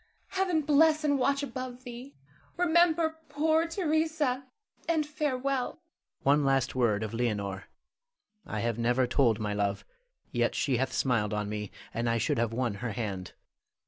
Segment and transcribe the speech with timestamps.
[0.29, 2.15] Heaven bless and watch above thee.
[2.57, 4.47] Remember poor Theresa,
[4.89, 5.67] and farewell.
[5.73, 6.23] Louis.
[6.23, 7.65] One last word of Leonore.
[8.43, 9.85] I have never told my love,
[10.31, 13.33] yet she hath smiled on me, and I should have won her hand.